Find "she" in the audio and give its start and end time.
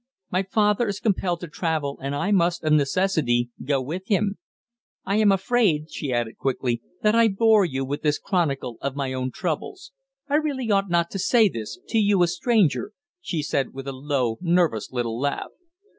5.91-6.11, 13.21-13.43